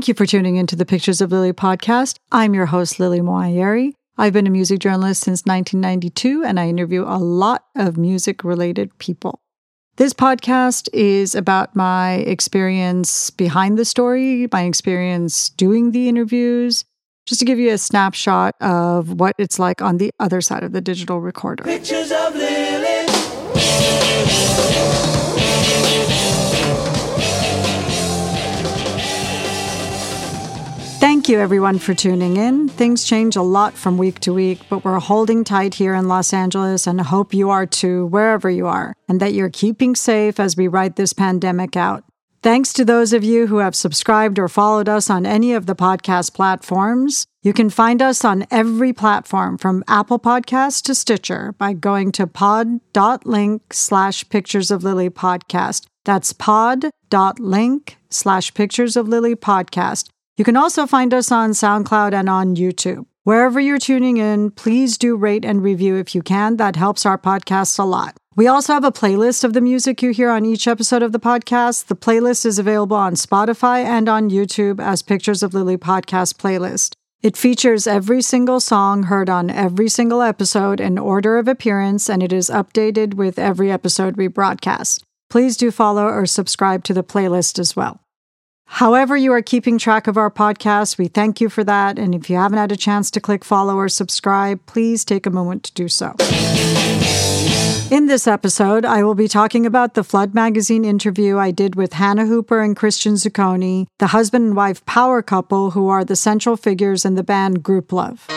[0.00, 2.16] Thank you for tuning into the Pictures of Lily podcast.
[2.32, 3.92] I'm your host, Lily Moayeri.
[4.16, 8.96] I've been a music journalist since 1992, and I interview a lot of music related
[8.96, 9.42] people.
[9.96, 16.82] This podcast is about my experience behind the story, my experience doing the interviews,
[17.26, 20.72] just to give you a snapshot of what it's like on the other side of
[20.72, 21.64] the digital recorder.
[21.64, 23.06] Pictures of Lily.
[31.00, 32.68] Thank you, everyone, for tuning in.
[32.68, 36.34] Things change a lot from week to week, but we're holding tight here in Los
[36.34, 40.58] Angeles and hope you are too, wherever you are, and that you're keeping safe as
[40.58, 42.04] we ride this pandemic out.
[42.42, 45.74] Thanks to those of you who have subscribed or followed us on any of the
[45.74, 47.26] podcast platforms.
[47.42, 52.26] You can find us on every platform from Apple Podcasts to Stitcher by going to
[52.26, 55.86] pod.link slash pictures of Lily podcast.
[56.04, 60.10] That's pod.link slash pictures of Lily podcast.
[60.40, 63.04] You can also find us on SoundCloud and on YouTube.
[63.24, 66.56] Wherever you're tuning in, please do rate and review if you can.
[66.56, 68.16] That helps our podcast a lot.
[68.36, 71.20] We also have a playlist of the music you hear on each episode of the
[71.20, 71.88] podcast.
[71.88, 76.94] The playlist is available on Spotify and on YouTube as Pictures of Lily podcast playlist.
[77.20, 82.22] It features every single song heard on every single episode in order of appearance, and
[82.22, 85.04] it is updated with every episode we broadcast.
[85.28, 88.00] Please do follow or subscribe to the playlist as well.
[88.70, 91.98] However, you are keeping track of our podcast, we thank you for that.
[91.98, 95.30] And if you haven't had a chance to click follow or subscribe, please take a
[95.30, 96.14] moment to do so.
[97.90, 101.94] In this episode, I will be talking about the Flood magazine interview I did with
[101.94, 106.56] Hannah Hooper and Christian Zucconi, the husband and wife power couple who are the central
[106.56, 108.28] figures in the band Grouplove.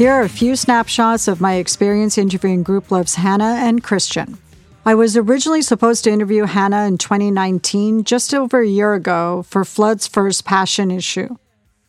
[0.00, 4.38] Here are a few snapshots of my experience interviewing Grouplove's Hannah and Christian.
[4.86, 9.62] I was originally supposed to interview Hannah in 2019, just over a year ago, for
[9.62, 11.36] Flood's first Passion issue.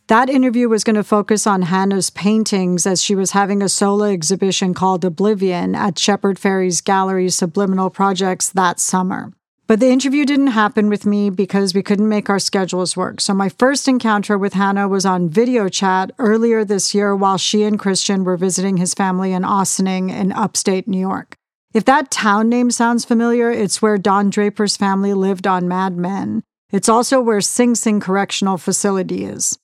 [0.08, 4.04] That interview was going to focus on Hannah's paintings as she was having a solo
[4.04, 9.32] exhibition called Oblivion at Shepard Fairey's Gallery Subliminal Projects that summer.
[9.68, 13.20] But the interview didn't happen with me because we couldn't make our schedules work.
[13.20, 17.62] So my first encounter with Hannah was on video chat earlier this year while she
[17.62, 21.36] and Christian were visiting his family in Ossining in upstate New York.
[21.72, 26.42] If that town name sounds familiar, it's where Don Draper's family lived on Mad Men.
[26.70, 29.58] It's also where Sing Sing Correctional Facility is.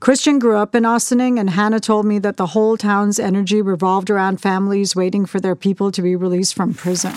[0.00, 4.10] Christian grew up in Ossining, and Hannah told me that the whole town's energy revolved
[4.10, 7.14] around families waiting for their people to be released from prison.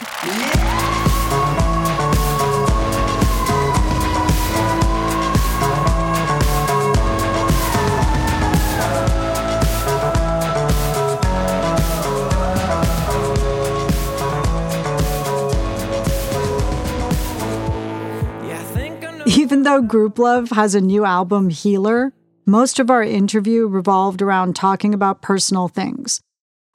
[19.59, 22.13] Even though Grouplove has a new album, Healer,
[22.45, 26.21] most of our interview revolved around talking about personal things.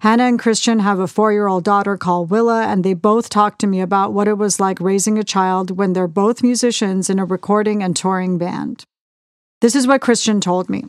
[0.01, 3.59] Hannah and Christian have a four year old daughter called Willa, and they both talked
[3.61, 7.19] to me about what it was like raising a child when they're both musicians in
[7.19, 8.85] a recording and touring band.
[9.63, 10.85] This is what Christian told me.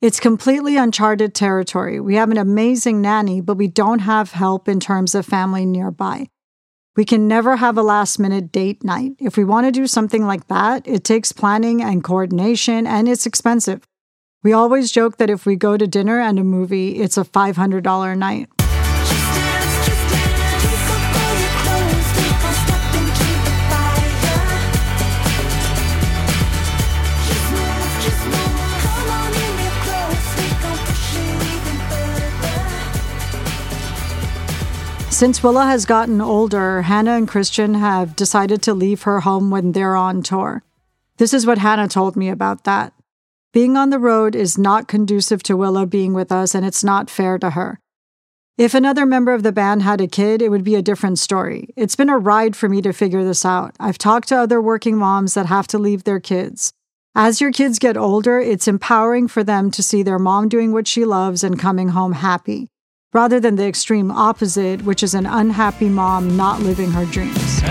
[0.00, 1.98] It's completely uncharted territory.
[1.98, 6.28] We have an amazing nanny, but we don't have help in terms of family nearby.
[6.98, 9.12] We can never have a last minute date night.
[9.20, 13.24] If we want to do something like that, it takes planning and coordination, and it's
[13.24, 13.84] expensive.
[14.42, 18.18] We always joke that if we go to dinner and a movie, it's a $500
[18.18, 18.48] night.
[35.18, 39.72] Since Willa has gotten older, Hannah and Christian have decided to leave her home when
[39.72, 40.62] they're on tour.
[41.16, 42.92] This is what Hannah told me about that.
[43.52, 47.10] Being on the road is not conducive to Willa being with us, and it's not
[47.10, 47.80] fair to her.
[48.56, 51.70] If another member of the band had a kid, it would be a different story.
[51.76, 53.74] It's been a ride for me to figure this out.
[53.80, 56.72] I've talked to other working moms that have to leave their kids.
[57.16, 60.86] As your kids get older, it's empowering for them to see their mom doing what
[60.86, 62.68] she loves and coming home happy,
[63.12, 67.62] rather than the extreme opposite, which is an unhappy mom not living her dreams.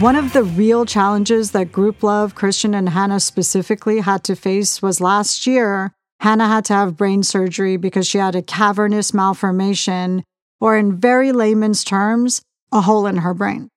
[0.00, 5.00] One of the real challenges that Grouplove, Christian, and Hannah specifically had to face was
[5.00, 5.92] last year.
[6.20, 10.22] Hannah had to have brain surgery because she had a cavernous malformation,
[10.64, 12.40] or in very layman's terms,
[12.72, 13.68] a hole in her brain.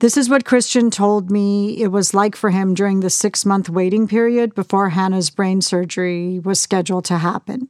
[0.00, 3.68] This is what Christian told me it was like for him during the six month
[3.68, 7.68] waiting period before Hannah's brain surgery was scheduled to happen.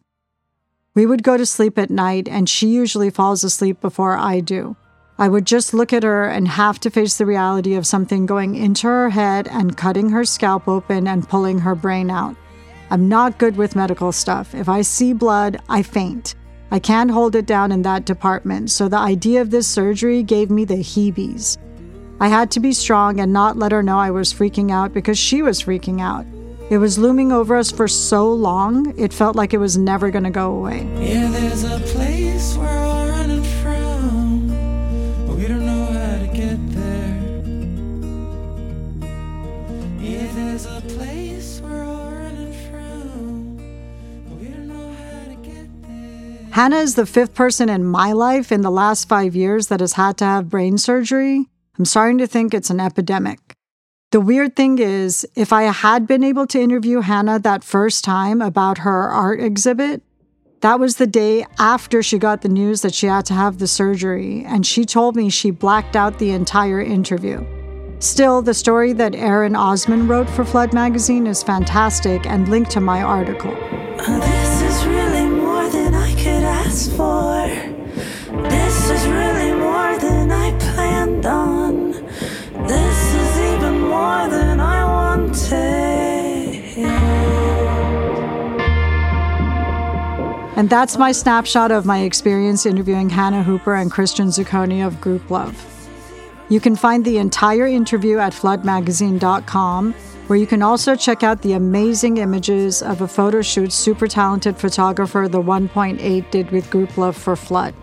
[0.94, 4.76] We would go to sleep at night, and she usually falls asleep before I do.
[5.19, 8.55] I would just look at her and have to face the reality of something going
[8.55, 12.37] into her head and cutting her scalp open and pulling her brain out.
[12.91, 14.55] I'm not good with medical stuff.
[14.55, 16.37] If I see blood, I faint.
[16.72, 20.50] I can't hold it down in that department, so the idea of this surgery gave
[20.50, 21.58] me the heebies.
[22.19, 25.19] I had to be strong and not let her know I was freaking out because
[25.19, 26.24] she was freaking out.
[26.70, 30.24] It was looming over us for so long, it felt like it was never going
[30.24, 30.86] to go away.
[30.98, 31.30] Yeah,
[46.52, 49.94] Hannah is the fifth person in my life in the last five years that has
[49.94, 51.46] had to have brain surgery.
[51.78, 53.54] I'm starting to think it's an epidemic.
[54.10, 58.43] The weird thing is, if I had been able to interview Hannah that first time
[58.43, 60.02] about her art exhibit,
[60.60, 63.66] that was the day after she got the news that she had to have the
[63.66, 67.43] surgery, and she told me she blacked out the entire interview.
[67.99, 72.81] Still, the story that Aaron Osman wrote for Flood magazine is fantastic and linked to
[72.82, 73.56] my article.
[76.72, 77.46] Could ask for.
[78.48, 81.92] This is really more than I planned on.
[82.66, 85.28] This is even more than I wanted.
[90.56, 95.54] And that's my snapshot of my experience interviewing Hannah Hooper and Christian Zucconi of Grouplove.
[96.48, 99.94] You can find the entire interview at floodmagazine.com,
[100.26, 104.56] where you can also check out the amazing images of a photo shoot super talented
[104.56, 107.74] photographer the 1.8 did with Grouplove for Flood.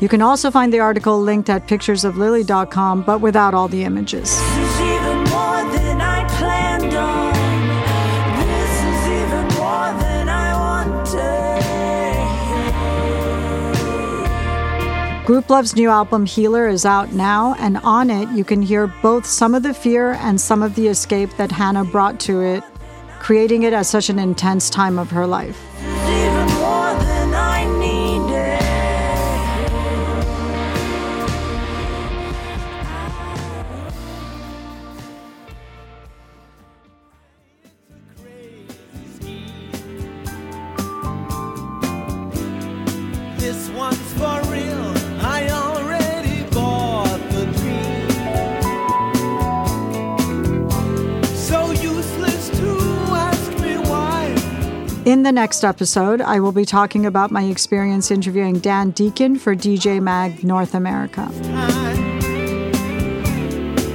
[0.00, 4.36] You can also find the article linked at picturesoflily.com, but without all the images.
[15.24, 19.54] Grouplove's new album Healer is out now, and on it you can hear both some
[19.54, 22.64] of the fear and some of the escape that Hannah brought to it,
[23.20, 25.60] creating it at such an intense time of her life.
[43.38, 44.91] This one's for real.
[55.04, 59.56] In the next episode, I will be talking about my experience interviewing Dan Deacon for
[59.56, 61.28] DJ Mag North America.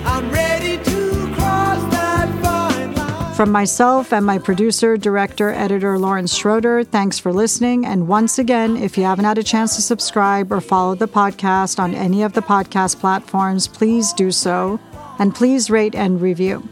[0.06, 3.34] I'm ready to cross that fine line.
[3.36, 7.86] From myself and my producer, director, editor Lawrence Schroeder, thanks for listening.
[7.86, 11.80] And once again, if you haven't had a chance to subscribe or follow the podcast
[11.80, 14.78] on any of the podcast platforms, please do so.
[15.20, 16.68] And please rate and review.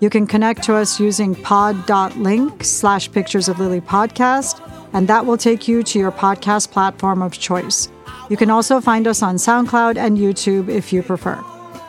[0.00, 4.60] You can connect to us using pod.link slash pictures of Lily podcast,
[4.92, 7.88] and that will take you to your podcast platform of choice.
[8.30, 11.36] You can also find us on SoundCloud and YouTube if you prefer.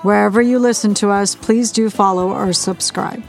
[0.01, 3.23] Wherever you listen to us, please do follow or subscribe.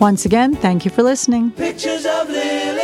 [0.00, 1.50] Once again, thank you for listening.
[1.50, 2.79] Pictures of Lily.